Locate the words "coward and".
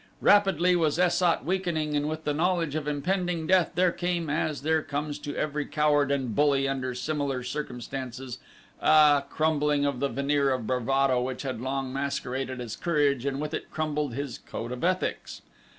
5.67-6.33